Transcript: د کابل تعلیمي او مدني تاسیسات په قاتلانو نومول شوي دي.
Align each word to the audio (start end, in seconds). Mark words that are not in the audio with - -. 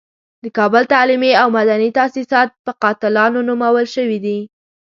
د 0.43 0.45
کابل 0.57 0.83
تعلیمي 0.93 1.31
او 1.41 1.47
مدني 1.57 1.89
تاسیسات 1.99 2.49
په 2.65 2.71
قاتلانو 2.83 3.39
نومول 3.47 3.85
شوي 3.95 4.19
دي. 4.25 4.39